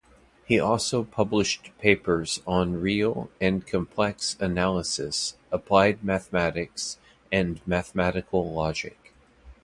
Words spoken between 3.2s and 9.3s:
and complex analysis, applied mathematics and mathematical logic.